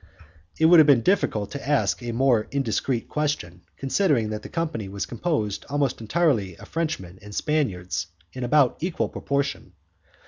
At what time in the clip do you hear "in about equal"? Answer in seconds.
8.33-9.09